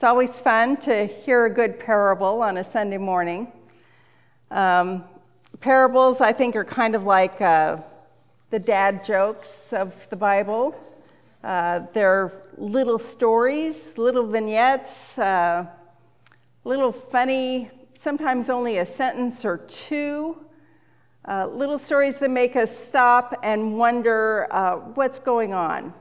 It's 0.00 0.04
always 0.06 0.40
fun 0.40 0.78
to 0.78 1.04
hear 1.04 1.44
a 1.44 1.50
good 1.50 1.78
parable 1.78 2.40
on 2.40 2.56
a 2.56 2.64
Sunday 2.64 2.96
morning. 2.96 3.52
Um, 4.50 5.04
parables, 5.60 6.22
I 6.22 6.32
think, 6.32 6.56
are 6.56 6.64
kind 6.64 6.94
of 6.94 7.04
like 7.04 7.38
uh, 7.42 7.76
the 8.48 8.58
dad 8.58 9.04
jokes 9.04 9.74
of 9.74 9.92
the 10.08 10.16
Bible. 10.16 10.74
Uh, 11.44 11.80
they're 11.92 12.32
little 12.56 12.98
stories, 12.98 13.98
little 13.98 14.26
vignettes, 14.26 15.18
uh, 15.18 15.66
little 16.64 16.92
funny, 16.92 17.70
sometimes 17.92 18.48
only 18.48 18.78
a 18.78 18.86
sentence 18.86 19.44
or 19.44 19.58
two. 19.58 20.34
Uh, 21.28 21.46
little 21.46 21.76
stories 21.76 22.16
that 22.16 22.30
make 22.30 22.56
us 22.56 22.74
stop 22.74 23.38
and 23.42 23.76
wonder 23.76 24.48
uh, 24.50 24.76
what's 24.76 25.18
going 25.18 25.52
on. 25.52 25.92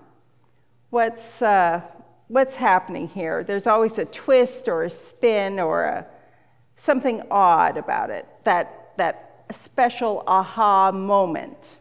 What's, 0.89 1.41
uh, 1.41 1.81
what's 2.29 2.55
happening 2.55 3.07
here. 3.07 3.43
There's 3.43 3.67
always 3.67 3.97
a 3.97 4.05
twist 4.05 4.67
or 4.67 4.83
a 4.83 4.89
spin 4.89 5.59
or 5.59 5.83
a, 5.83 6.05
something 6.75 7.23
odd 7.29 7.75
about 7.75 8.11
it, 8.11 8.25
that, 8.45 8.93
that 8.97 9.45
special 9.51 10.23
aha 10.27 10.91
moment. 10.91 11.77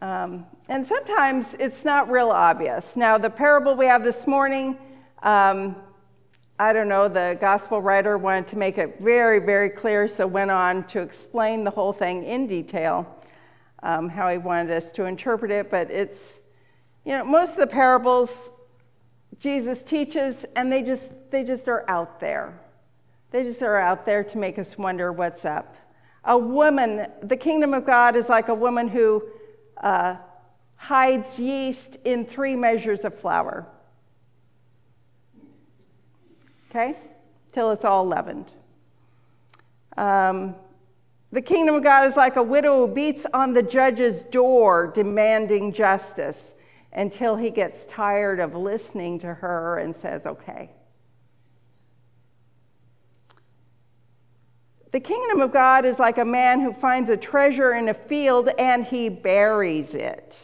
Um, 0.00 0.44
and 0.68 0.86
sometimes 0.86 1.56
it's 1.58 1.84
not 1.84 2.10
real 2.10 2.30
obvious. 2.30 2.94
Now, 2.94 3.16
the 3.16 3.30
parable 3.30 3.74
we 3.74 3.86
have 3.86 4.04
this 4.04 4.26
morning, 4.26 4.76
um, 5.22 5.76
I 6.58 6.74
don't 6.74 6.88
know, 6.88 7.08
the 7.08 7.38
gospel 7.40 7.80
writer 7.80 8.18
wanted 8.18 8.46
to 8.48 8.58
make 8.58 8.76
it 8.76 9.00
very, 9.00 9.38
very 9.38 9.70
clear, 9.70 10.08
so 10.08 10.26
went 10.26 10.50
on 10.50 10.84
to 10.88 11.00
explain 11.00 11.64
the 11.64 11.70
whole 11.70 11.92
thing 11.94 12.22
in 12.24 12.46
detail, 12.46 13.24
um, 13.82 14.10
how 14.10 14.28
he 14.28 14.36
wanted 14.36 14.72
us 14.72 14.92
to 14.92 15.06
interpret 15.06 15.50
it. 15.50 15.70
But 15.70 15.90
it's, 15.90 16.38
you 17.06 17.12
know, 17.12 17.24
most 17.24 17.52
of 17.52 17.56
the 17.56 17.66
parables 17.66 18.50
Jesus 19.38 19.82
teaches, 19.82 20.44
and 20.56 20.70
they 20.70 20.82
just, 20.82 21.08
they 21.30 21.44
just 21.44 21.68
are 21.68 21.88
out 21.88 22.20
there. 22.20 22.58
They 23.30 23.42
just 23.42 23.62
are 23.62 23.78
out 23.78 24.06
there 24.06 24.22
to 24.22 24.38
make 24.38 24.58
us 24.58 24.78
wonder 24.78 25.12
what's 25.12 25.44
up. 25.44 25.76
A 26.24 26.38
woman, 26.38 27.06
the 27.22 27.36
kingdom 27.36 27.74
of 27.74 27.84
God 27.84 28.16
is 28.16 28.28
like 28.28 28.48
a 28.48 28.54
woman 28.54 28.88
who 28.88 29.22
uh, 29.82 30.16
hides 30.76 31.38
yeast 31.38 31.96
in 32.04 32.24
three 32.24 32.54
measures 32.54 33.04
of 33.04 33.18
flour. 33.18 33.66
Okay? 36.70 36.96
Till 37.52 37.70
it's 37.72 37.84
all 37.84 38.06
leavened. 38.06 38.50
Um, 39.96 40.54
the 41.32 41.42
kingdom 41.42 41.74
of 41.74 41.82
God 41.82 42.06
is 42.06 42.16
like 42.16 42.36
a 42.36 42.42
widow 42.42 42.86
who 42.86 42.94
beats 42.94 43.26
on 43.34 43.52
the 43.52 43.62
judge's 43.62 44.22
door 44.22 44.92
demanding 44.94 45.72
justice 45.72 46.53
until 46.94 47.36
he 47.36 47.50
gets 47.50 47.86
tired 47.86 48.40
of 48.40 48.54
listening 48.54 49.18
to 49.18 49.34
her 49.34 49.78
and 49.78 49.94
says, 49.94 50.26
okay. 50.26 50.70
The 54.92 55.00
kingdom 55.00 55.40
of 55.40 55.52
God 55.52 55.84
is 55.84 55.98
like 55.98 56.18
a 56.18 56.24
man 56.24 56.60
who 56.60 56.72
finds 56.72 57.10
a 57.10 57.16
treasure 57.16 57.72
in 57.72 57.88
a 57.88 57.94
field 57.94 58.48
and 58.58 58.84
he 58.84 59.08
buries 59.08 59.92
it. 59.92 60.40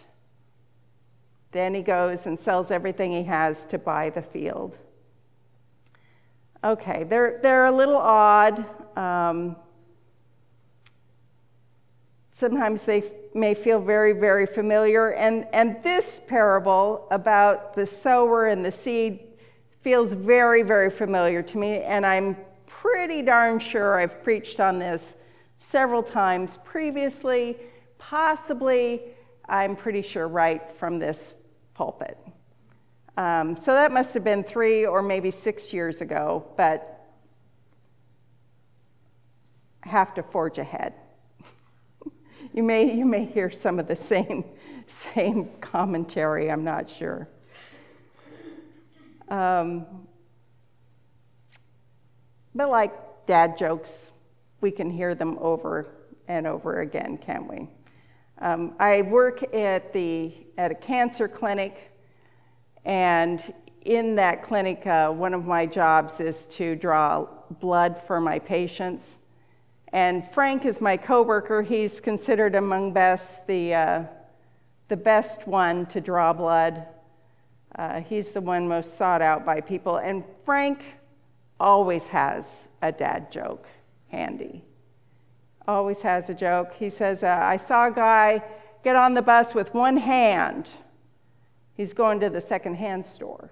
Then 1.52 1.72
he 1.72 1.82
goes 1.82 2.26
and 2.26 2.38
sells 2.38 2.72
everything 2.72 3.12
he 3.12 3.22
has 3.24 3.64
to 3.66 3.78
buy 3.78 4.10
the 4.10 4.22
field. 4.22 4.78
Okay, 6.64 7.04
they're, 7.04 7.38
they're 7.42 7.66
a 7.66 7.72
little 7.72 7.96
odd. 7.96 8.64
Um, 8.98 9.56
sometimes 12.40 12.82
they 12.82 13.04
may 13.34 13.52
feel 13.52 13.78
very, 13.78 14.12
very 14.12 14.46
familiar. 14.46 15.12
And, 15.12 15.46
and 15.52 15.80
this 15.84 16.20
parable 16.26 17.06
about 17.10 17.74
the 17.74 17.84
sower 17.84 18.46
and 18.46 18.64
the 18.64 18.72
seed 18.72 19.20
feels 19.82 20.12
very, 20.12 20.62
very 20.62 20.90
familiar 20.90 21.42
to 21.42 21.58
me. 21.58 21.82
And 21.82 22.04
I'm 22.04 22.36
pretty 22.66 23.20
darn 23.22 23.60
sure 23.60 24.00
I've 24.00 24.24
preached 24.24 24.58
on 24.58 24.78
this 24.78 25.14
several 25.58 26.02
times 26.02 26.58
previously, 26.64 27.58
possibly, 27.98 29.02
I'm 29.46 29.76
pretty 29.76 30.02
sure, 30.02 30.26
right 30.26 30.62
from 30.78 30.98
this 30.98 31.34
pulpit. 31.74 32.16
Um, 33.18 33.54
so 33.54 33.74
that 33.74 33.92
must 33.92 34.14
have 34.14 34.24
been 34.24 34.42
three 34.42 34.86
or 34.86 35.02
maybe 35.02 35.30
six 35.30 35.74
years 35.74 36.00
ago, 36.00 36.46
but 36.56 37.06
have 39.82 40.14
to 40.14 40.22
forge 40.22 40.56
ahead 40.58 40.94
you 42.52 42.62
may, 42.62 42.92
you 42.92 43.04
may 43.04 43.24
hear 43.24 43.50
some 43.50 43.78
of 43.78 43.86
the 43.86 43.96
same, 43.96 44.44
same 44.86 45.48
commentary, 45.60 46.50
I'm 46.50 46.64
not 46.64 46.90
sure. 46.90 47.28
Um, 49.28 49.86
but 52.54 52.68
like 52.68 53.26
dad 53.26 53.56
jokes, 53.56 54.10
we 54.60 54.70
can 54.70 54.90
hear 54.90 55.14
them 55.14 55.38
over 55.40 55.86
and 56.26 56.46
over 56.46 56.80
again, 56.80 57.16
can't 57.18 57.48
we? 57.48 57.68
Um, 58.38 58.74
I 58.80 59.02
work 59.02 59.54
at, 59.54 59.92
the, 59.92 60.32
at 60.58 60.70
a 60.70 60.74
cancer 60.74 61.28
clinic, 61.28 61.92
and 62.84 63.54
in 63.82 64.16
that 64.16 64.42
clinic, 64.42 64.86
uh, 64.86 65.10
one 65.10 65.34
of 65.34 65.44
my 65.44 65.66
jobs 65.66 66.20
is 66.20 66.46
to 66.48 66.74
draw 66.74 67.26
blood 67.60 68.00
for 68.06 68.20
my 68.20 68.38
patients. 68.38 69.18
And 69.92 70.30
Frank 70.32 70.64
is 70.64 70.80
my 70.80 70.96
coworker. 70.96 71.62
He's 71.62 72.00
considered 72.00 72.54
among 72.54 72.92
best 72.92 73.46
the, 73.46 73.74
uh, 73.74 74.04
the 74.88 74.96
best 74.96 75.46
one 75.46 75.86
to 75.86 76.00
draw 76.00 76.32
blood. 76.32 76.86
Uh, 77.76 78.00
he's 78.00 78.30
the 78.30 78.40
one 78.40 78.68
most 78.68 78.96
sought 78.96 79.22
out 79.22 79.44
by 79.44 79.60
people. 79.60 79.96
And 79.96 80.24
Frank 80.44 80.84
always 81.58 82.08
has 82.08 82.68
a 82.82 82.92
dad 82.92 83.32
joke 83.32 83.66
handy. 84.08 84.62
Always 85.66 86.02
has 86.02 86.30
a 86.30 86.34
joke. 86.34 86.72
He 86.74 86.90
says, 86.90 87.22
uh, 87.22 87.38
I 87.40 87.56
saw 87.56 87.88
a 87.88 87.90
guy 87.90 88.42
get 88.82 88.96
on 88.96 89.14
the 89.14 89.22
bus 89.22 89.54
with 89.54 89.74
one 89.74 89.96
hand. 89.96 90.70
He's 91.74 91.92
going 91.92 92.20
to 92.20 92.30
the 92.30 92.40
secondhand 92.40 93.06
store. 93.06 93.50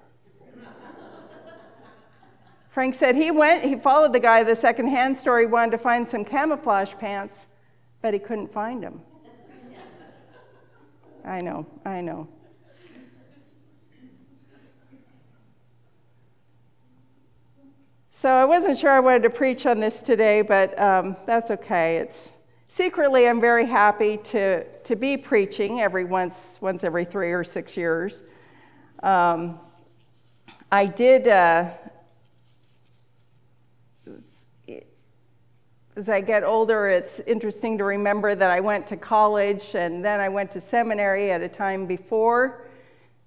Frank 2.78 2.94
said 2.94 3.16
he 3.16 3.33
went, 3.33 3.65
he 3.65 3.75
followed 3.75 4.12
the 4.12 4.21
guy 4.21 4.44
the 4.44 4.55
secondhand 4.55 5.16
store. 5.16 5.41
He 5.41 5.47
wanted 5.47 5.72
to 5.72 5.78
find 5.78 6.09
some 6.09 6.25
camouflage 6.25 6.93
pants, 7.00 7.47
but 8.03 8.15
he 8.15 8.21
couldn't 8.21 8.53
find 8.53 8.81
them. 8.81 9.00
I 11.25 11.41
know, 11.41 11.67
I 11.84 12.00
know. 12.00 12.28
So 18.12 18.32
I 18.32 18.44
wasn't 18.44 18.79
sure 18.79 18.91
I 18.91 19.00
wanted 19.00 19.25
to 19.25 19.31
preach 19.31 19.67
on 19.67 19.81
this 19.81 20.00
today, 20.00 20.43
but 20.43 20.79
um, 20.79 21.17
that's 21.26 21.50
okay. 21.50 21.97
It's 21.97 22.31
secretly 22.69 23.26
I'm 23.26 23.41
very 23.41 23.67
happy 23.67 24.19
to 24.19 24.62
to 24.62 24.94
be 24.94 25.17
preaching 25.17 25.81
every 25.81 26.05
once 26.05 26.58
once 26.61 26.85
every 26.85 27.06
three 27.06 27.32
or 27.32 27.43
six 27.43 27.76
years. 27.76 28.23
Um, 29.03 29.58
I 30.70 30.87
did. 30.87 31.26
Uh, 31.26 31.73
as 35.99 36.09
I 36.09 36.21
get 36.21 36.45
older, 36.45 36.87
it's 36.87 37.19
interesting 37.27 37.77
to 37.79 37.83
remember 37.83 38.37
that 38.37 38.53
I 38.53 38.61
went 38.61 38.87
to 38.87 38.97
college 38.97 39.75
and 39.75 40.05
then 40.05 40.21
I 40.21 40.29
went 40.29 40.53
to 40.53 40.61
seminary 40.61 41.33
at 41.33 41.43
a 41.43 41.49
time 41.49 41.87
before 41.87 42.69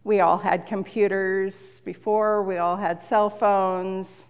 we 0.06 0.22
all 0.22 0.38
had 0.38 0.66
computers, 0.66 1.82
before 1.84 2.44
we 2.44 2.60
all 2.60 2.78
had 2.78 3.04
cell 3.04 3.30
phones. 3.30 4.30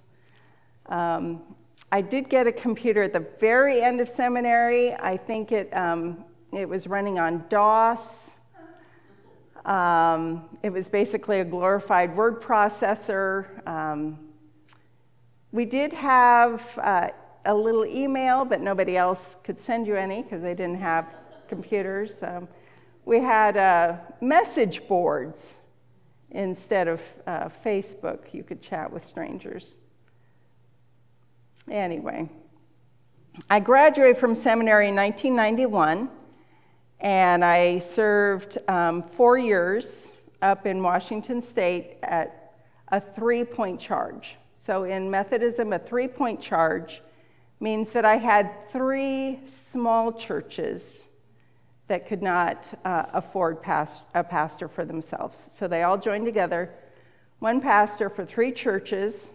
Um, 0.87 1.43
I 1.91 2.01
did 2.01 2.29
get 2.29 2.47
a 2.47 2.51
computer 2.51 3.03
at 3.03 3.13
the 3.13 3.27
very 3.39 3.83
end 3.83 4.01
of 4.01 4.09
seminary. 4.09 4.95
I 4.95 5.17
think 5.17 5.51
it, 5.51 5.71
um, 5.77 6.25
it 6.51 6.67
was 6.67 6.87
running 6.87 7.19
on 7.19 7.45
DOS. 7.47 8.37
Um, 9.65 10.57
it 10.63 10.71
was 10.71 10.89
basically 10.89 11.41
a 11.41 11.45
glorified 11.45 12.15
word 12.15 12.41
processor. 12.41 13.67
Um, 13.67 14.17
we 15.51 15.65
did 15.65 15.93
have 15.93 16.63
uh, 16.81 17.09
a 17.45 17.53
little 17.53 17.85
email, 17.85 18.45
but 18.45 18.61
nobody 18.61 18.97
else 18.97 19.37
could 19.43 19.61
send 19.61 19.87
you 19.87 19.95
any 19.95 20.21
because 20.21 20.41
they 20.41 20.53
didn't 20.53 20.79
have 20.79 21.05
computers. 21.47 22.21
Um, 22.21 22.47
we 23.05 23.19
had 23.19 23.57
uh, 23.57 23.97
message 24.21 24.87
boards 24.87 25.61
instead 26.29 26.87
of 26.87 27.01
uh, 27.27 27.49
Facebook. 27.65 28.33
You 28.33 28.43
could 28.43 28.61
chat 28.61 28.91
with 28.91 29.03
strangers. 29.05 29.75
Anyway, 31.69 32.29
I 33.49 33.59
graduated 33.59 34.17
from 34.17 34.35
seminary 34.35 34.89
in 34.89 34.95
1991, 34.95 36.09
and 36.99 37.45
I 37.45 37.79
served 37.79 38.57
um, 38.67 39.03
four 39.03 39.37
years 39.37 40.11
up 40.41 40.65
in 40.65 40.81
Washington 40.81 41.41
State 41.41 41.97
at 42.03 42.53
a 42.89 42.99
three 42.99 43.43
point 43.43 43.79
charge. 43.79 44.37
So, 44.55 44.83
in 44.83 45.09
Methodism, 45.09 45.73
a 45.73 45.79
three 45.79 46.07
point 46.07 46.41
charge 46.41 47.01
means 47.61 47.91
that 47.91 48.05
I 48.05 48.17
had 48.17 48.69
three 48.71 49.39
small 49.45 50.11
churches 50.11 51.07
that 51.87 52.07
could 52.07 52.23
not 52.23 52.67
uh, 52.83 53.03
afford 53.13 53.61
past, 53.61 54.01
a 54.15 54.23
pastor 54.23 54.67
for 54.67 54.83
themselves. 54.83 55.45
So 55.51 55.67
they 55.67 55.83
all 55.83 55.97
joined 55.97 56.25
together, 56.25 56.73
one 57.39 57.61
pastor 57.61 58.09
for 58.09 58.25
three 58.25 58.51
churches, 58.51 59.31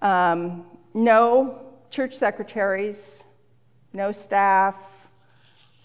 um, 0.00 0.64
no 0.94 1.60
church 1.90 2.16
secretaries, 2.16 3.24
no 3.92 4.12
staff, 4.12 4.76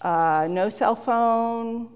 uh, 0.00 0.46
no 0.48 0.70
cell 0.70 0.96
phone, 0.96 1.90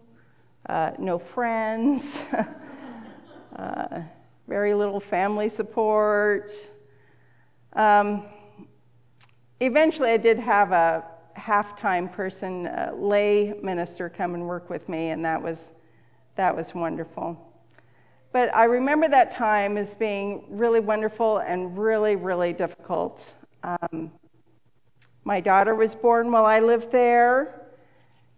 uh, 0.68 0.90
no 0.98 1.18
friends, 1.18 2.18
uh, 3.56 4.00
very 4.48 4.74
little 4.74 5.00
family 5.00 5.48
support. 5.48 6.52
Um, 7.72 8.24
eventually, 9.60 10.10
I 10.10 10.16
did 10.16 10.38
have 10.38 10.72
a 10.72 11.04
half-time 11.34 12.08
person, 12.08 12.66
a 12.66 12.92
lay 12.94 13.54
minister, 13.62 14.08
come 14.08 14.34
and 14.34 14.46
work 14.46 14.68
with 14.68 14.88
me, 14.88 15.10
and 15.10 15.24
that 15.24 15.40
was 15.42 15.70
that 16.36 16.56
was 16.56 16.74
wonderful. 16.74 17.36
But 18.32 18.54
I 18.54 18.64
remember 18.64 19.08
that 19.08 19.32
time 19.32 19.76
as 19.76 19.94
being 19.94 20.44
really 20.48 20.80
wonderful 20.80 21.38
and 21.38 21.76
really, 21.76 22.16
really 22.16 22.52
difficult. 22.52 23.34
Um, 23.62 24.12
my 25.24 25.40
daughter 25.40 25.74
was 25.74 25.94
born 25.94 26.30
while 26.30 26.46
I 26.46 26.60
lived 26.60 26.90
there, 26.92 27.66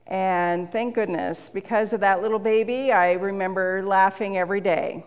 and 0.06 0.72
thank 0.72 0.94
goodness, 0.94 1.48
because 1.48 1.92
of 1.92 2.00
that 2.00 2.22
little 2.22 2.38
baby, 2.38 2.90
I 2.90 3.12
remember 3.12 3.84
laughing 3.86 4.36
every 4.36 4.60
day. 4.60 5.04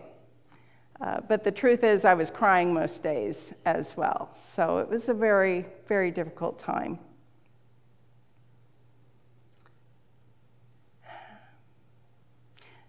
Uh, 1.00 1.20
but 1.28 1.44
the 1.44 1.52
truth 1.52 1.84
is, 1.84 2.04
I 2.04 2.14
was 2.14 2.30
crying 2.30 2.72
most 2.72 3.02
days 3.02 3.52
as 3.64 3.96
well. 3.96 4.30
So 4.42 4.78
it 4.78 4.88
was 4.88 5.08
a 5.08 5.14
very, 5.14 5.66
very 5.86 6.10
difficult 6.10 6.58
time. 6.58 6.98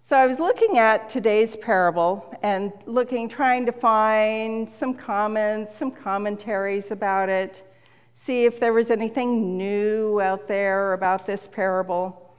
So 0.04 0.15
I 0.15 0.25
was 0.25 0.39
looking 0.39 0.77
at 0.77 1.09
today's 1.09 1.57
parable 1.57 2.33
and 2.42 2.71
looking, 2.86 3.27
trying 3.27 3.65
to 3.65 3.74
find 3.74 4.69
some 4.69 4.94
comments, 4.94 5.77
some 5.77 5.92
commentaries 5.92 6.92
about 6.92 7.27
it, 7.27 7.69
see 8.13 8.45
if 8.45 8.57
there 8.57 8.71
was 8.71 8.89
anything 8.89 9.57
new 9.57 10.21
out 10.21 10.48
there 10.48 10.94
about 10.94 11.25
this 11.25 11.45
parable. 11.45 12.33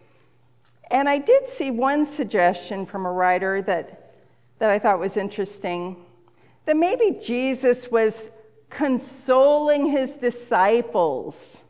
And 0.91 1.11
I 1.11 1.19
did 1.19 1.47
see 1.47 1.71
one 1.71 2.07
suggestion 2.07 2.87
from 2.87 3.05
a 3.05 3.13
writer 3.13 3.61
that, 3.61 4.08
that 4.59 4.71
I 4.71 4.79
thought 4.79 4.99
was 4.99 5.17
interesting 5.17 6.05
that 6.65 6.77
maybe 6.77 7.19
Jesus 7.23 7.91
was 7.91 8.31
consoling 8.69 9.87
his 9.87 10.19
disciples 10.19 11.65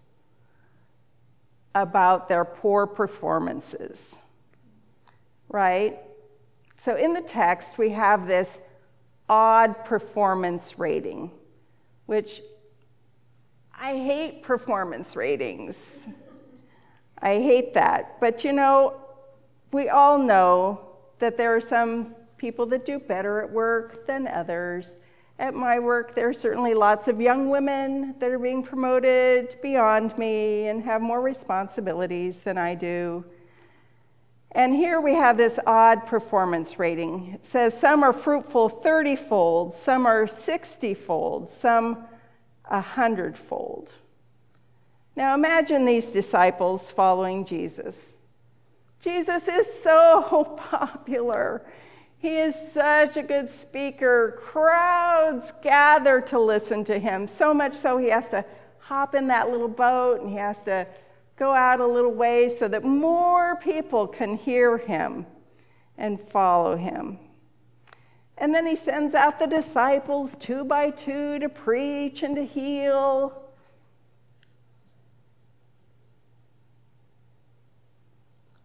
about 1.74 2.28
their 2.28 2.44
poor 2.44 2.86
performances 2.86 4.18
right? 5.48 5.98
So 6.84 6.94
in 6.94 7.14
the 7.14 7.20
text, 7.20 7.78
we 7.78 7.90
have 7.90 8.26
this 8.26 8.60
odd 9.28 9.84
performance 9.84 10.78
rating, 10.78 11.30
which 12.06 12.42
I 13.78 13.96
hate 13.96 14.42
performance 14.42 15.16
ratings. 15.16 16.06
I 17.20 17.34
hate 17.34 17.74
that. 17.74 18.20
But 18.20 18.44
you 18.44 18.52
know, 18.52 19.00
we 19.72 19.88
all 19.88 20.18
know 20.18 20.80
that 21.18 21.36
there 21.36 21.54
are 21.56 21.60
some 21.60 22.14
people 22.38 22.66
that 22.66 22.86
do 22.86 22.98
better 22.98 23.42
at 23.42 23.50
work 23.50 24.06
than 24.06 24.26
others. 24.26 24.96
At 25.38 25.54
my 25.54 25.78
work, 25.78 26.14
there 26.14 26.28
are 26.28 26.34
certainly 26.34 26.74
lots 26.74 27.06
of 27.08 27.20
young 27.20 27.50
women 27.50 28.14
that 28.18 28.30
are 28.30 28.38
being 28.38 28.62
promoted 28.62 29.56
beyond 29.62 30.16
me 30.18 30.68
and 30.68 30.82
have 30.82 31.02
more 31.02 31.20
responsibilities 31.20 32.38
than 32.38 32.58
I 32.58 32.74
do. 32.74 33.24
And 34.52 34.74
here 34.74 35.00
we 35.00 35.14
have 35.14 35.36
this 35.36 35.58
odd 35.66 36.06
performance 36.06 36.78
rating. 36.78 37.32
It 37.34 37.44
says 37.44 37.78
some 37.78 38.02
are 38.02 38.12
fruitful 38.12 38.68
30 38.68 39.16
fold, 39.16 39.76
some 39.76 40.06
are 40.06 40.26
60 40.26 40.94
fold, 40.94 41.50
some 41.50 42.06
100 42.66 43.36
fold. 43.36 43.92
Now 45.14 45.34
imagine 45.34 45.84
these 45.84 46.12
disciples 46.12 46.90
following 46.90 47.44
Jesus. 47.44 48.14
Jesus 49.00 49.46
is 49.48 49.66
so 49.82 50.44
popular. 50.56 51.64
He 52.18 52.36
is 52.36 52.54
such 52.74 53.16
a 53.16 53.22
good 53.22 53.52
speaker. 53.54 54.40
Crowds 54.42 55.52
gather 55.62 56.20
to 56.22 56.38
listen 56.38 56.84
to 56.84 56.98
him, 56.98 57.28
so 57.28 57.54
much 57.54 57.76
so 57.76 57.96
he 57.96 58.08
has 58.08 58.30
to 58.30 58.44
hop 58.78 59.14
in 59.14 59.28
that 59.28 59.50
little 59.50 59.68
boat 59.68 60.20
and 60.20 60.30
he 60.30 60.36
has 60.36 60.62
to 60.64 60.86
go 61.36 61.52
out 61.52 61.78
a 61.78 61.86
little 61.86 62.12
way 62.12 62.48
so 62.48 62.66
that 62.66 62.82
more 62.84 63.56
people 63.56 64.08
can 64.08 64.36
hear 64.36 64.78
him 64.78 65.26
and 65.96 66.20
follow 66.30 66.76
him. 66.76 67.18
And 68.36 68.54
then 68.54 68.66
he 68.66 68.74
sends 68.74 69.14
out 69.14 69.38
the 69.38 69.46
disciples 69.46 70.36
two 70.36 70.64
by 70.64 70.90
two 70.90 71.38
to 71.38 71.48
preach 71.48 72.22
and 72.22 72.34
to 72.34 72.44
heal. 72.44 73.47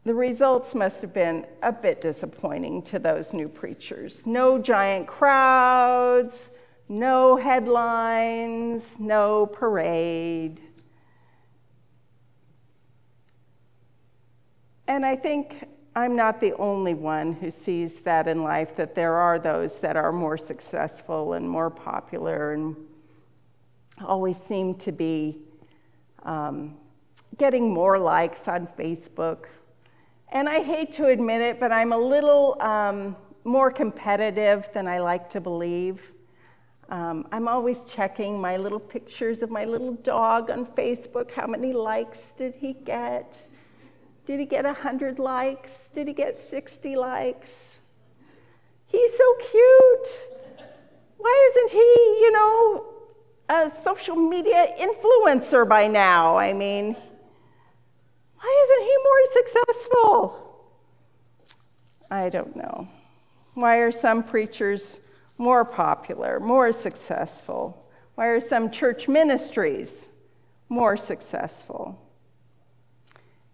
The 0.05 0.13
results 0.13 0.75
must 0.75 1.01
have 1.01 1.13
been 1.13 1.45
a 1.61 1.71
bit 1.71 2.01
disappointing 2.01 2.81
to 2.83 3.00
those 3.00 3.33
new 3.33 3.47
preachers. 3.47 4.27
No 4.27 4.59
giant 4.59 5.07
crowds, 5.07 6.49
no 6.89 7.37
headlines, 7.37 8.99
no 8.99 9.45
parade. 9.45 10.61
And 14.87 15.06
I 15.06 15.16
think 15.16 15.66
I'm 15.95 16.18
not 16.18 16.42
the 16.42 16.54
only 16.56 16.95
one 16.95 17.31
who 17.31 17.49
sees 17.49 18.01
that 18.01 18.28
in 18.28 18.44
life, 18.44 18.75
that 18.75 18.95
there 18.95 19.13
are 19.13 19.39
those 19.39 19.78
that 19.80 19.95
are 19.95 20.11
more 20.11 20.37
successful 20.37 21.33
and 21.33 21.49
more 21.49 21.69
popular 21.69 22.51
and 22.51 22.75
always 24.04 24.37
seem 24.37 24.73
to 24.73 24.92
be 24.92 25.37
um, 26.23 26.75
getting 27.37 27.71
more 27.71 27.97
likes 27.97 28.49
on 28.49 28.68
Facebook. 28.78 29.45
And 30.33 30.49
I 30.49 30.63
hate 30.63 30.92
to 30.94 31.06
admit 31.06 31.42
it, 31.42 31.59
but 31.59 31.71
I'm 31.71 31.94
a 31.94 31.97
little 31.97 32.59
um, 32.59 33.16
more 33.44 33.69
competitive 33.69 34.68
than 34.73 34.87
I 34.87 34.97
like 34.97 35.30
to 35.30 35.40
believe. 35.40 36.02
Um, 36.90 37.28
I'm 37.31 37.47
always 37.47 37.83
checking 37.83 38.42
my 38.42 38.57
little 38.57 38.80
pictures 38.80 39.44
of 39.44 39.52
my 39.52 39.63
little 39.63 39.94
dog 39.94 40.49
on 40.49 40.66
Facebook. 40.66 41.30
How 41.30 41.45
many 41.45 41.71
likes 41.71 42.33
did 42.35 42.56
he 42.56 42.73
get? 42.73 43.37
Did 44.25 44.40
he 44.40 44.47
get 44.47 44.66
100 44.66 45.19
likes? 45.19 45.90
Did 45.94 46.07
he 46.07 46.16
get 46.16 46.42
60 46.42 46.95
likes? 46.95 47.80
He's 48.87 49.16
so 49.16 49.35
cute. 49.35 50.07
Why 51.18 51.52
isn't 51.52 51.71
he, 51.78 51.78
you 51.78 52.31
know, 52.31 52.85
a 53.49 53.71
social 53.83 54.16
media 54.16 54.73
influencer 54.80 55.69
by 55.69 55.85
now? 55.87 56.37
I 56.37 56.54
mean, 56.54 56.95
why 58.44 58.66
isn't 58.66 58.85
he 58.85 58.97
more 59.04 59.26
successful? 59.31 60.66
I 62.12 62.30
don't 62.30 62.56
know. 62.57 62.90
Why 63.54 63.78
are 63.78 63.92
some 63.92 64.21
preachers 64.21 65.00
more 65.38 65.64
popular, 65.64 66.42
more 66.42 66.73
successful? 66.73 67.88
Why 68.16 68.28
are 68.28 68.42
some 68.42 68.69
church 68.69 69.07
ministries 69.07 70.09
more 70.68 70.97
successful? 70.97 71.97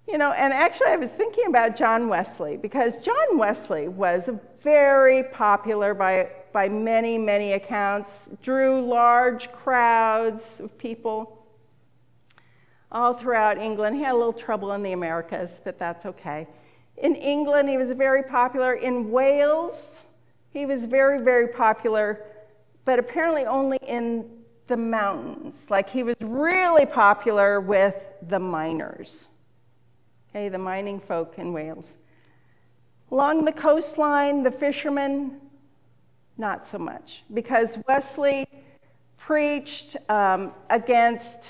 You 0.08 0.18
know, 0.18 0.32
and 0.32 0.52
actually, 0.52 0.88
I 0.88 0.96
was 0.96 1.12
thinking 1.12 1.46
about 1.46 1.76
John 1.76 2.08
Wesley 2.08 2.58
because 2.58 3.06
John 3.06 3.38
Wesley 3.38 3.88
was 3.88 4.28
very 4.64 5.22
popular 5.24 5.94
by, 5.94 6.30
by 6.52 6.68
many, 6.68 7.20
many 7.20 7.54
accounts, 7.54 8.28
drew 8.42 8.82
large 8.82 9.52
crowds 9.52 10.44
of 10.60 10.76
people 10.80 11.39
all 12.92 13.14
throughout 13.14 13.58
England. 13.58 13.96
He 13.96 14.04
had 14.04 14.14
a 14.14 14.18
little 14.18 14.34
trouble 14.34 14.74
in 14.74 14.84
the 14.84 14.94
Americas, 14.94 15.62
but 15.64 15.78
that's 15.78 16.06
okay. 16.06 16.48
In 16.98 17.16
England, 17.16 17.70
he 17.70 17.78
was 17.78 17.90
very 17.92 18.24
popular. 18.24 18.74
In 18.74 19.12
Wales, 19.12 20.04
he 20.52 20.66
was 20.66 20.86
very, 20.86 21.22
very 21.22 21.48
popular, 21.48 22.26
but 22.86 23.00
apparently 23.00 23.46
only 23.46 23.80
in 23.88 24.26
the 24.68 24.78
mountains. 24.78 25.68
Like 25.70 25.90
he 25.90 26.04
was 26.04 26.16
really 26.22 26.86
popular 26.86 27.62
with 27.62 27.96
the 28.28 28.40
miners, 28.40 29.28
okay, 30.30 30.50
the 30.50 30.58
mining 30.58 31.00
folk 31.00 31.36
in 31.38 31.54
Wales. 31.54 31.92
Along 33.12 33.46
the 33.46 33.52
coastline, 33.52 34.44
the 34.44 34.52
fishermen, 34.52 35.40
not 36.38 36.68
so 36.68 36.78
much, 36.78 37.24
because 37.34 37.78
Wesley 37.88 38.48
preached 39.18 39.96
um, 40.10 40.52
against 40.70 41.50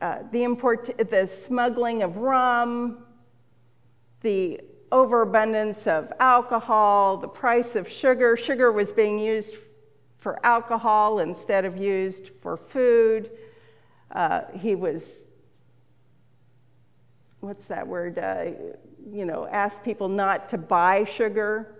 uh, 0.00 0.18
the, 0.30 0.42
import, 0.42 0.90
the 0.98 1.30
smuggling 1.46 2.02
of 2.02 2.18
rum, 2.18 3.04
the 4.20 4.60
overabundance 4.92 5.86
of 5.86 6.12
alcohol, 6.20 7.16
the 7.16 7.28
price 7.28 7.74
of 7.76 7.88
sugar. 7.88 8.36
Sugar 8.36 8.70
was 8.70 8.92
being 8.92 9.18
used 9.18 9.54
for 10.18 10.44
alcohol 10.44 11.20
instead 11.20 11.64
of 11.64 11.76
used 11.76 12.30
for 12.40 12.56
food. 12.56 13.30
Uh, 14.10 14.42
he 14.54 14.74
was, 14.74 15.24
what's 17.40 17.64
that 17.66 17.86
word? 17.86 18.18
Uh, 18.18 18.46
you 19.10 19.24
know, 19.24 19.46
asked 19.46 19.82
people 19.82 20.08
not 20.08 20.48
to 20.48 20.58
buy 20.58 21.04
sugar. 21.04 21.75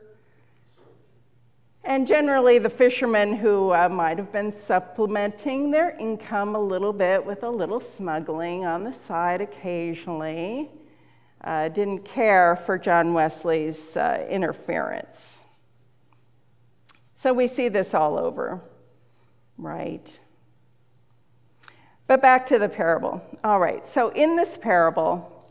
And 1.87 2.05
generally, 2.05 2.59
the 2.59 2.69
fishermen 2.69 3.37
who 3.37 3.73
uh, 3.73 3.89
might 3.89 4.19
have 4.19 4.33
been 4.33 4.53
supplementing 4.53 5.71
their 5.71 5.97
income 5.97 6.57
a 6.57 6.61
little 6.61 6.93
bit 6.93 7.25
with 7.25 7.45
a 7.45 7.49
little 7.49 7.81
smuggling 7.81 8.67
on 8.67 8.83
the 8.83 8.93
side 8.93 9.41
occasionally 9.41 10.69
uh, 11.45 11.69
didn't 11.69 12.05
care 12.05 12.57
for 12.67 12.77
John 12.77 13.15
Wesley's 13.15 13.97
uh, 13.97 14.27
interference. 14.29 15.45
So 17.15 17.33
we 17.33 17.47
see 17.47 17.69
this 17.69 17.95
all 17.95 18.19
over, 18.19 18.61
right? 19.57 20.19
But 22.09 22.21
back 22.21 22.49
to 22.49 22.59
the 22.59 22.69
parable. 22.69 23.23
All 23.45 23.61
right, 23.61 23.87
so 23.87 24.09
in 24.09 24.35
this 24.35 24.59
parable, 24.59 25.49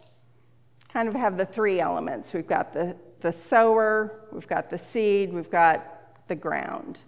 kind 0.91 1.07
of 1.07 1.15
have 1.15 1.37
the 1.37 1.45
three 1.45 1.79
elements. 1.79 2.33
We've 2.33 2.45
got 2.45 2.73
the, 2.73 2.97
the 3.21 3.31
sower, 3.31 4.27
we've 4.33 4.49
got 4.49 4.69
the 4.69 4.77
seed, 4.77 5.31
we've 5.31 5.49
got 5.49 5.93
the 6.27 6.35
ground. 6.35 6.99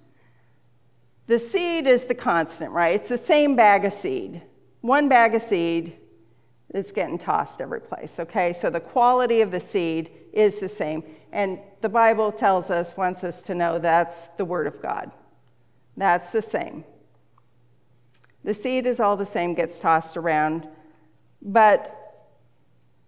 The 1.28 1.40
seed 1.40 1.88
is 1.88 2.06
the 2.06 2.16
constant, 2.16 2.72
right? 2.72 2.96
It's 2.96 3.10
the 3.10 3.18
same 3.18 3.56
bag 3.56 3.86
of 3.86 3.94
seed. 3.94 4.42
One 4.82 5.10
bag 5.10 5.36
of 5.36 5.42
seed 5.42 5.98
that's 6.72 6.92
getting 6.92 7.18
tossed 7.18 7.62
every 7.62 7.82
place, 7.82 8.20
okay? 8.20 8.54
So 8.54 8.70
the 8.70 8.80
quality 8.80 9.42
of 9.42 9.52
the 9.52 9.60
seed 9.60 10.12
is 10.34 10.60
the 10.60 10.70
same. 10.70 11.04
And 11.32 11.60
the 11.82 11.90
Bible 11.90 12.32
tells 12.32 12.70
us, 12.70 12.96
wants 12.96 13.24
us 13.24 13.44
to 13.44 13.56
know 13.56 13.80
that's 13.80 14.28
the 14.38 14.46
Word 14.46 14.68
of 14.68 14.82
God. 14.82 15.12
That's 15.98 16.32
the 16.32 16.42
same. 16.42 16.84
The 18.44 18.54
seed 18.54 18.86
is 18.86 19.00
all 19.00 19.18
the 19.18 19.26
same, 19.26 19.54
gets 19.54 19.80
tossed 19.80 20.16
around. 20.16 20.68
But 21.42 22.26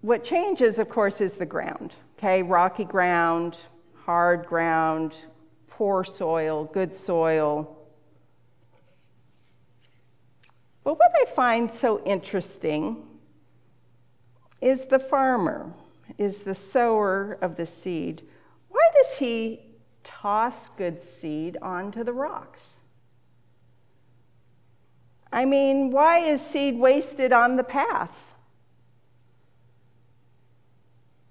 what 0.01 0.23
changes, 0.23 0.79
of 0.79 0.89
course, 0.89 1.21
is 1.21 1.33
the 1.33 1.45
ground, 1.45 1.95
okay? 2.17 2.41
Rocky 2.41 2.85
ground, 2.85 3.57
hard 4.05 4.45
ground, 4.45 5.13
poor 5.79 6.03
soil, 6.03 6.65
good 6.73 6.93
soil. 6.93 7.77
But 10.83 10.99
what 10.99 11.11
I 11.21 11.23
find 11.23 11.71
so 11.71 12.03
interesting 12.03 13.07
is 14.59 14.83
the 14.83 14.99
farmer, 14.99 15.71
is 16.17 16.39
the 16.39 16.53
sower 16.53 17.37
of 17.41 17.55
the 17.55 17.65
seed. 17.65 18.23
Why 18.67 18.85
does 18.93 19.19
he 19.19 19.61
toss 20.03 20.67
good 20.67 21.01
seed 21.01 21.55
onto 21.61 22.03
the 22.03 22.11
rocks? 22.11 22.75
I 25.31 25.45
mean, 25.45 25.91
why 25.91 26.17
is 26.17 26.45
seed 26.45 26.77
wasted 26.77 27.31
on 27.31 27.55
the 27.55 27.63
path? 27.63 28.28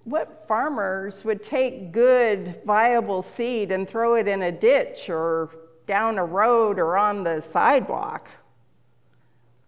What 0.03 0.47
farmers 0.47 1.23
would 1.23 1.43
take 1.43 1.91
good, 1.91 2.61
viable 2.65 3.21
seed 3.21 3.71
and 3.71 3.87
throw 3.87 4.15
it 4.15 4.27
in 4.27 4.41
a 4.41 4.51
ditch 4.51 5.09
or 5.09 5.49
down 5.87 6.17
a 6.17 6.25
road 6.25 6.79
or 6.79 6.97
on 6.97 7.23
the 7.23 7.41
sidewalk? 7.41 8.27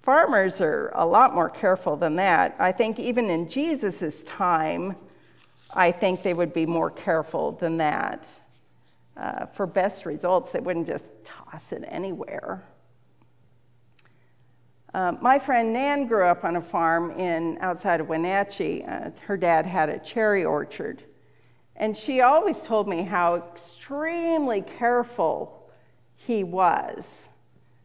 Farmers 0.01 0.61
are 0.61 0.91
a 0.95 1.05
lot 1.05 1.35
more 1.35 1.50
careful 1.50 1.95
than 1.95 2.15
that. 2.15 2.55
I 2.59 2.71
think 2.71 3.00
even 3.00 3.29
in 3.29 3.50
Jesus' 3.50 4.23
time, 4.23 4.95
I 5.73 5.91
think 5.91 6.23
they 6.23 6.33
would 6.33 6.53
be 6.53 6.65
more 6.65 6.89
careful 6.89 7.51
than 7.53 7.77
that. 7.77 8.27
Uh, 9.15 9.45
for 9.47 9.67
best 9.67 10.05
results, 10.05 10.51
they 10.51 10.59
wouldn't 10.59 10.88
just 10.88 11.11
toss 11.23 11.71
it 11.71 11.83
anywhere. 11.88 12.63
Uh, 14.93 15.13
my 15.21 15.39
friend 15.39 15.71
Nan 15.71 16.05
grew 16.05 16.25
up 16.25 16.43
on 16.43 16.57
a 16.57 16.62
farm 16.62 17.12
in 17.12 17.57
outside 17.62 18.01
of 18.01 18.10
Wenatchee. 18.10 18.83
Uh, 18.83 19.12
her 19.25 19.38
dad 19.38 19.65
had 19.65 19.88
a 19.88 19.98
cherry 20.00 20.43
orchard, 20.43 21.01
and 21.77 21.95
she 21.95 22.19
always 22.19 22.62
told 22.62 22.89
me 22.89 23.03
how 23.03 23.36
extremely 23.36 24.62
careful 24.62 25.69
he 26.15 26.43
was. 26.43 27.29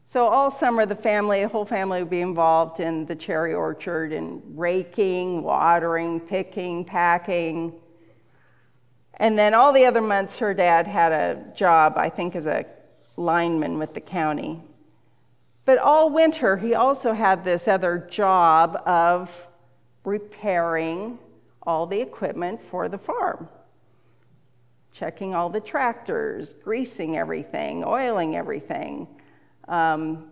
So 0.05 0.27
all 0.27 0.51
summer, 0.51 0.85
the 0.85 0.97
family, 0.97 1.43
the 1.43 1.49
whole 1.49 1.65
family, 1.65 2.01
would 2.01 2.11
be 2.11 2.21
involved 2.21 2.81
in 2.81 3.07
the 3.07 3.15
cherry 3.15 3.55
orchard 3.55 4.13
and 4.13 4.43
raking, 4.59 5.43
watering, 5.43 6.19
picking, 6.21 6.85
packing. 6.85 7.73
And 9.15 9.39
then 9.39 9.55
all 9.55 9.73
the 9.73 9.87
other 9.87 10.03
months, 10.03 10.39
her 10.39 10.55
dad 10.55 10.87
had 10.89 11.13
a 11.13 11.53
job, 11.57 11.95
I 11.97 12.09
think, 12.09 12.35
as 12.35 12.47
a 12.47 12.67
lineman 13.17 13.79
with 13.79 13.95
the 13.95 14.01
county. 14.01 14.63
But 15.67 15.79
all 15.79 16.09
winter, 16.09 16.57
he 16.57 16.75
also 16.75 17.13
had 17.13 17.45
this 17.45 17.69
other 17.69 17.99
job 18.11 18.81
of 18.87 19.31
repairing 20.05 21.19
all 21.65 21.87
the 21.87 22.01
equipment 22.01 22.61
for 22.71 22.89
the 22.89 22.99
farm 22.99 23.49
checking 24.97 25.35
all 25.35 25.51
the 25.51 25.61
tractors, 25.61 26.55
greasing 26.65 27.19
everything, 27.19 27.85
oiling 27.85 28.35
everything. 28.35 29.07
Um, 29.69 30.31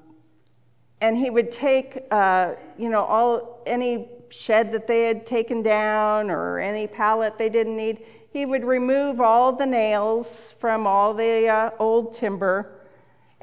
and 1.03 1.19
he 1.19 1.29
would 1.29 1.53
take, 1.53 2.05
uh, 2.11 2.55
you 2.79 2.89
know, 2.89 3.05
all 3.05 3.63
any 3.67 4.09
shed 4.31 4.73
that 4.73 4.87
they 4.87 5.03
had 5.03 5.27
taken 5.27 5.63
down 5.63 6.31
or 6.31 6.59
any 6.59 6.87
pallet 6.87 7.37
they 7.37 7.51
didn't 7.51 7.77
need. 7.77 8.07
He 8.33 8.47
would 8.47 8.65
remove 8.65 9.21
all 9.21 9.53
the 9.53 9.67
nails 9.67 10.55
from 10.59 10.87
all 10.87 11.13
the 11.13 11.47
uh, 11.47 11.71
old 11.79 12.15
timber 12.15 12.74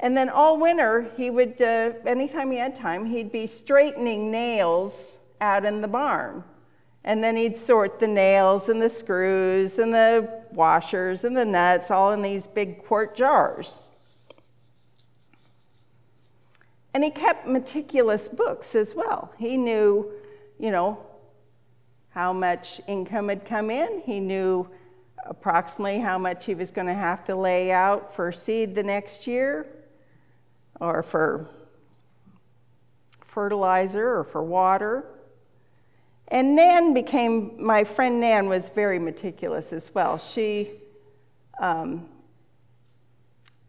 and 0.02 0.16
then 0.16 0.28
all 0.28 0.58
winter, 0.58 1.12
he 1.16 1.30
would, 1.30 1.62
uh, 1.62 1.92
anytime 2.04 2.50
he 2.50 2.58
had 2.58 2.74
time, 2.74 3.06
he'd 3.06 3.30
be 3.30 3.46
straightening 3.46 4.32
nails 4.32 5.18
out 5.40 5.64
in 5.64 5.80
the 5.80 5.86
barn. 5.86 6.42
And 7.04 7.22
then 7.22 7.36
he'd 7.36 7.56
sort 7.56 8.00
the 8.00 8.08
nails 8.08 8.68
and 8.68 8.82
the 8.82 8.90
screws 8.90 9.78
and 9.78 9.94
the 9.94 10.42
washers 10.50 11.22
and 11.22 11.36
the 11.36 11.44
nuts 11.44 11.92
all 11.92 12.10
in 12.12 12.20
these 12.20 12.48
big 12.48 12.84
quart 12.84 13.14
jars. 13.14 13.78
And 16.94 17.04
he 17.04 17.10
kept 17.10 17.46
meticulous 17.46 18.28
books 18.28 18.74
as 18.74 18.96
well. 18.96 19.32
He 19.38 19.56
knew, 19.56 20.10
you 20.58 20.72
know, 20.72 20.98
how 22.10 22.32
much 22.32 22.80
income 22.88 23.28
had 23.28 23.44
come 23.44 23.70
in. 23.70 24.02
He 24.04 24.18
knew 24.18 24.68
approximately 25.24 26.00
how 26.00 26.18
much 26.18 26.44
he 26.44 26.54
was 26.56 26.72
going 26.72 26.88
to 26.88 26.94
have 26.94 27.24
to 27.26 27.36
lay 27.36 27.70
out 27.70 28.14
for 28.16 28.32
seed 28.32 28.74
the 28.74 28.82
next 28.82 29.28
year 29.28 29.66
or 30.80 31.02
for 31.02 31.48
fertilizer 33.26 34.18
or 34.18 34.24
for 34.24 34.42
water. 34.42 35.04
And 36.28 36.54
Nan 36.54 36.94
became, 36.94 37.62
my 37.62 37.84
friend 37.84 38.20
Nan 38.20 38.48
was 38.48 38.68
very 38.68 38.98
meticulous 38.98 39.72
as 39.72 39.94
well. 39.94 40.18
She 40.18 40.70
um, 41.60 42.08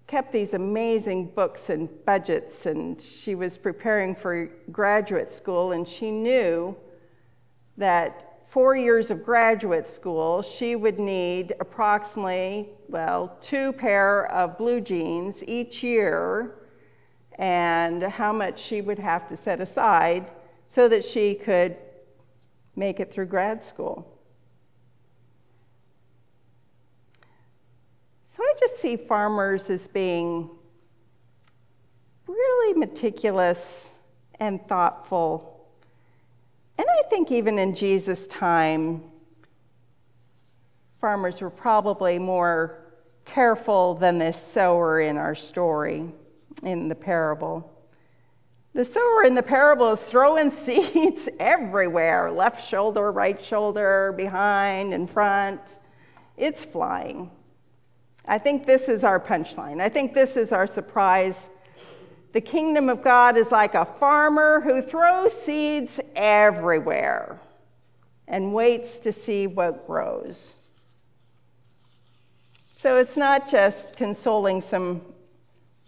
kept 0.07 0.31
these 0.31 0.53
amazing 0.53 1.27
books 1.27 1.69
and 1.69 1.89
budgets, 2.05 2.65
and 2.65 3.01
she 3.01 3.35
was 3.35 3.57
preparing 3.57 4.15
for 4.15 4.49
graduate 4.71 5.31
school, 5.31 5.71
and 5.71 5.87
she 5.87 6.11
knew 6.11 6.75
that 7.77 8.45
four 8.49 8.75
years 8.75 9.09
of 9.09 9.25
graduate 9.25 9.89
school, 9.89 10.41
she 10.41 10.75
would 10.75 10.99
need 10.99 11.53
approximately, 11.59 12.69
well, 12.87 13.35
two 13.41 13.73
pair 13.73 14.31
of 14.31 14.57
blue 14.57 14.79
jeans 14.79 15.43
each 15.47 15.81
year 15.81 16.55
and 17.39 18.03
how 18.03 18.31
much 18.31 18.61
she 18.61 18.81
would 18.81 18.99
have 18.99 19.27
to 19.27 19.37
set 19.37 19.59
aside 19.59 20.31
so 20.67 20.87
that 20.87 21.03
she 21.03 21.35
could 21.35 21.75
make 22.75 22.99
it 22.99 23.11
through 23.11 23.25
grad 23.25 23.63
school. 23.63 24.09
So 28.27 28.41
I 28.41 28.53
just 28.59 28.77
see 28.77 28.97
farmers 28.97 29.69
as 29.69 29.87
being 29.87 30.49
really 32.27 32.79
meticulous 32.79 33.95
and 34.39 34.65
thoughtful. 34.67 35.67
And 36.77 36.87
I 36.89 37.07
think 37.09 37.31
even 37.31 37.59
in 37.59 37.75
Jesus' 37.75 38.25
time, 38.27 39.03
farmers 40.99 41.41
were 41.41 41.51
probably 41.51 42.17
more 42.17 42.79
careful 43.25 43.93
than 43.93 44.17
this 44.17 44.41
sower 44.41 44.99
in 44.99 45.17
our 45.17 45.35
story, 45.35 46.11
in 46.65 46.87
the 46.87 46.95
parable. 46.95 47.69
The 48.73 48.85
sower 48.85 49.23
in 49.23 49.35
the 49.35 49.43
parable 49.43 49.91
is 49.93 50.01
throwing 50.01 50.49
seeds 50.65 51.29
everywhere 51.39 52.31
left 52.31 52.67
shoulder, 52.67 53.11
right 53.11 53.43
shoulder, 53.43 54.13
behind, 54.17 54.93
in 54.93 55.07
front. 55.07 55.61
It's 56.37 56.65
flying. 56.65 57.29
I 58.25 58.37
think 58.37 58.65
this 58.65 58.87
is 58.87 59.03
our 59.03 59.19
punchline. 59.19 59.81
I 59.81 59.89
think 59.89 60.13
this 60.13 60.35
is 60.37 60.51
our 60.51 60.65
surprise. 60.65 61.49
The 62.31 62.41
kingdom 62.41 62.89
of 62.89 63.03
God 63.03 63.37
is 63.37 63.51
like 63.51 63.75
a 63.75 63.85
farmer 63.85 64.61
who 64.61 64.81
throws 64.81 65.39
seeds 65.39 65.99
everywhere 66.15 67.39
and 68.27 68.53
waits 68.53 68.97
to 68.99 69.11
see 69.11 69.45
what 69.45 69.85
grows. 69.85 70.53
So 72.79 72.97
it's 72.97 73.15
not 73.15 73.47
just 73.47 73.95
consoling 73.95 74.61
some 74.61 75.01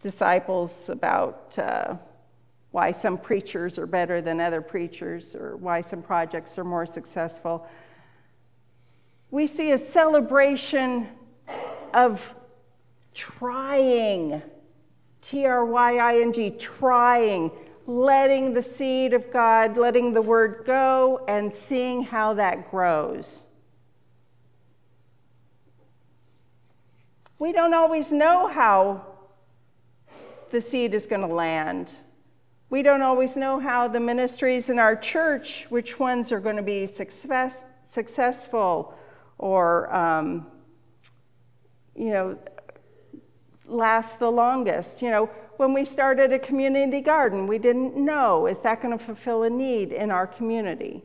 disciples 0.05 0.89
about 0.89 1.57
uh, 1.57 1.95
why 2.69 2.91
some 2.91 3.17
preachers 3.17 3.79
are 3.79 3.88
better 3.88 4.21
than 4.21 4.39
other 4.39 4.62
preachers 4.62 5.33
or 5.33 5.57
why 5.57 5.81
some 5.81 6.03
projects 6.03 6.59
are 6.59 6.63
more 6.63 6.85
successful. 6.85 7.67
We 9.31 9.47
see 9.47 9.71
a 9.71 9.79
celebration 9.79 11.07
of 11.95 12.21
trying, 13.15 14.43
T 15.24 15.47
R 15.47 15.65
Y 15.65 15.97
I 15.97 16.21
N 16.21 16.31
G, 16.31 16.51
trying, 16.51 17.50
letting 17.88 18.53
the 18.53 18.62
seed 18.62 19.12
of 19.13 19.33
God, 19.33 19.75
letting 19.75 20.13
the 20.13 20.21
word 20.21 20.65
go, 20.67 21.25
and 21.27 21.51
seeing 21.51 22.03
how 22.03 22.35
that 22.35 22.69
grows. 22.69 23.39
We 27.39 27.51
don't 27.51 27.74
always 27.74 28.12
know 28.12 28.47
how 28.47 29.14
the 30.51 30.61
seed 30.61 30.93
is 30.93 31.07
going 31.07 31.21
to 31.21 31.33
land. 31.33 31.91
We 32.69 32.81
don't 32.81 33.01
always 33.01 33.37
know 33.37 33.59
how 33.59 33.87
the 33.87 33.99
ministries 33.99 34.69
in 34.69 34.79
our 34.79 34.95
church, 34.95 35.65
which 35.69 35.99
ones 35.99 36.31
are 36.31 36.39
going 36.39 36.55
to 36.55 36.63
be 36.63 36.87
success, 36.87 37.63
successful 37.91 38.93
or, 39.37 39.93
um, 39.95 40.47
you 41.95 42.09
know, 42.09 42.37
last 43.67 44.19
the 44.19 44.31
longest. 44.31 45.01
You 45.01 45.11
know, 45.11 45.25
when 45.57 45.73
we 45.73 45.85
started 45.85 46.33
a 46.33 46.39
community 46.39 47.01
garden, 47.01 47.47
we 47.47 47.57
didn't 47.57 47.95
know 47.95 48.47
is 48.47 48.59
that 48.59 48.81
going 48.81 48.97
to 48.97 49.03
fulfill 49.03 49.43
a 49.43 49.49
need 49.49 49.91
in 49.91 50.11
our 50.11 50.27
community? 50.27 51.03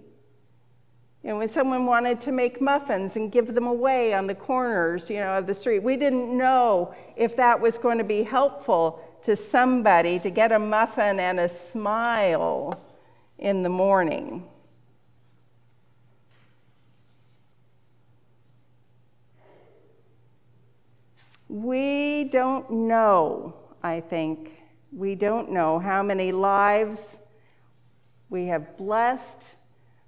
You 1.23 1.31
know, 1.31 1.39
when 1.39 1.49
someone 1.49 1.85
wanted 1.85 2.21
to 2.23 2.33
make 2.33 2.63
muffins 2.63 3.17
and 3.17 3.31
give 3.31 3.55
them 3.55 3.67
away 3.67 4.15
on 4.15 4.27
the 4.27 4.35
corners, 4.35 5.11
you 5.11 5.17
know, 5.17 5.37
of 5.37 5.47
the 5.47 5.53
street, 5.53 5.81
we 5.81 5.97
didn't 5.97 6.37
know 6.37 6.95
if 7.15 7.37
that 7.37 7.61
was 7.61 7.77
going 7.77 7.99
to 7.99 8.05
be 8.05 8.23
helpful 8.23 9.05
to 9.23 9.37
somebody 9.37 10.19
to 10.19 10.31
get 10.31 10.53
a 10.53 10.59
muffin 10.59 11.21
and 11.21 11.41
a 11.41 11.49
smile 11.49 12.81
in 13.39 13.63
the 13.63 13.69
morning. 13.69 14.47
We 21.49 22.25
don't 22.25 22.71
know, 22.71 23.55
I 23.83 24.01
think, 24.01 24.53
we 24.93 25.15
don't 25.15 25.51
know 25.51 25.79
how 25.79 26.03
many 26.03 26.31
lives 26.31 27.19
we 28.29 28.47
have 28.47 28.77
blessed 28.77 29.43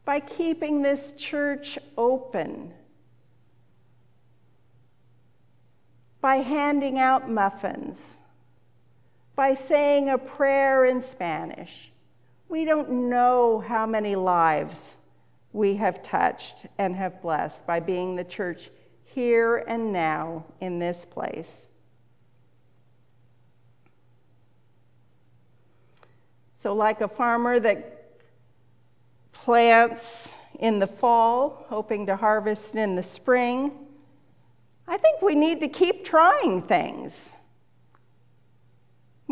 by 0.04 0.20
keeping 0.20 0.82
this 0.82 1.12
church 1.12 1.78
open, 1.96 2.72
by 6.20 6.36
handing 6.36 6.98
out 6.98 7.28
muffins, 7.28 8.18
by 9.34 9.54
saying 9.54 10.08
a 10.08 10.18
prayer 10.18 10.84
in 10.84 11.02
Spanish. 11.02 11.90
We 12.48 12.64
don't 12.64 13.08
know 13.08 13.64
how 13.66 13.86
many 13.86 14.14
lives 14.14 14.96
we 15.52 15.76
have 15.76 16.02
touched 16.02 16.66
and 16.78 16.94
have 16.96 17.22
blessed 17.22 17.66
by 17.66 17.80
being 17.80 18.16
the 18.16 18.24
church 18.24 18.70
here 19.04 19.56
and 19.56 19.92
now 19.92 20.44
in 20.60 20.78
this 20.78 21.04
place. 21.04 21.68
So, 26.56 26.74
like 26.74 27.00
a 27.00 27.08
farmer 27.08 27.58
that 27.58 28.20
plants 29.32 30.36
in 30.60 30.78
the 30.78 30.86
fall, 30.86 31.66
hoping 31.68 32.06
to 32.06 32.16
harvest 32.16 32.76
in 32.76 32.94
the 32.94 33.02
spring. 33.02 33.72
I 34.86 34.96
think 34.96 35.22
we 35.22 35.34
need 35.34 35.60
to 35.60 35.68
keep 35.68 36.04
trying 36.04 36.62
things. 36.62 37.32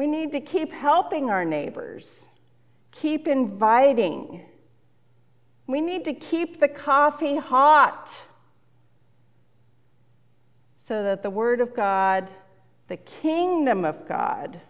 We 0.00 0.06
need 0.06 0.32
to 0.32 0.40
keep 0.40 0.72
helping 0.72 1.28
our 1.28 1.44
neighbors, 1.44 2.24
keep 2.90 3.28
inviting. 3.28 4.46
We 5.66 5.82
need 5.82 6.06
to 6.06 6.14
keep 6.14 6.58
the 6.58 6.68
coffee 6.68 7.36
hot 7.36 8.22
so 10.82 11.02
that 11.02 11.22
the 11.22 11.28
Word 11.28 11.60
of 11.60 11.76
God, 11.76 12.30
the 12.88 12.96
kingdom 12.96 13.84
of 13.84 14.08
God, 14.08 14.62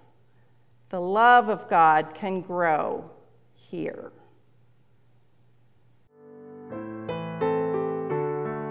the 0.88 1.00
love 1.00 1.48
of 1.48 1.68
God 1.70 2.12
can 2.12 2.40
grow 2.40 3.08
here. 3.54 4.10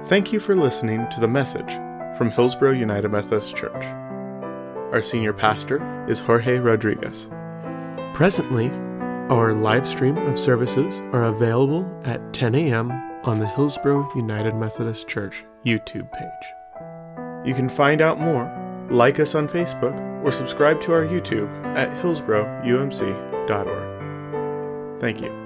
Thank 0.08 0.34
you 0.34 0.42
for 0.42 0.58
listening 0.58 1.08
to 1.12 1.22
the 1.22 1.28
message 1.30 1.76
from 2.18 2.30
Hillsboro 2.32 2.74
United 2.74 3.08
Methodist 3.08 3.56
Church. 3.56 4.09
Our 4.92 5.02
senior 5.04 5.34
pastor 5.34 5.80
is 6.10 6.20
Jorge 6.20 6.58
Rodriguez. 6.58 7.28
Presently, 8.16 8.72
our 9.30 9.54
live 9.54 9.88
stream 9.88 10.18
of 10.18 10.40
services 10.40 11.02
are 11.14 11.26
available 11.26 11.86
at 12.06 12.34
10 12.34 12.56
a.m. 12.56 12.92
on 13.24 13.38
the 13.38 13.48
Hillsboro 13.48 14.12
United 14.16 14.56
Methodist 14.56 15.08
Church 15.08 15.46
YouTube 15.64 16.12
page. 16.12 17.48
You 17.48 17.54
can 17.54 17.70
find 17.70 18.02
out 18.02 18.20
more, 18.20 18.52
like 18.90 19.20
us 19.20 19.36
on 19.36 19.48
Facebook, 19.48 19.96
or 20.26 20.32
subscribe 20.32 20.82
to 20.82 20.92
our 20.92 21.06
YouTube 21.06 21.54
at 21.76 21.96
hillsboroumc.org. 22.04 25.00
Thank 25.00 25.22
you. 25.22 25.39